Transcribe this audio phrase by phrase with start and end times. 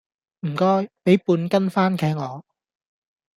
[0.47, 2.43] 唔該，畀半斤番茄我